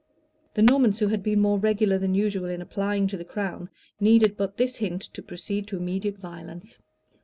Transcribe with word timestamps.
The 0.55 0.63
Normans, 0.63 0.97
who 0.97 1.09
had 1.09 1.21
been 1.21 1.39
more 1.41 1.59
regular 1.59 1.99
than 1.99 2.15
usual 2.15 2.49
in 2.49 2.59
applying 2.59 3.05
to 3.05 3.17
the 3.17 3.23
crown, 3.23 3.69
needed 3.99 4.35
but 4.35 4.57
this 4.57 4.77
hint 4.77 5.03
to 5.13 5.21
proceed 5.21 5.67
to 5.67 5.77
immediate 5.77 6.17
violence. 6.17 6.79